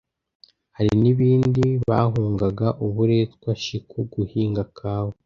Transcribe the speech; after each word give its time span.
Hari 0.75 0.91
n'ibindi 1.01 1.63
bahungaga: 1.89 2.67
uburetwa, 2.85 3.49
shiku, 3.63 3.97
guhinga 4.13 4.63
kawa 4.77 5.13